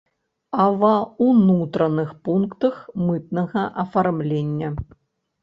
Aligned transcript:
А 0.61 0.63
ва 0.83 0.93
ўнутраных 1.25 2.09
пунктах 2.31 2.81
мытнага 3.11 3.67
афармлення! 3.85 4.75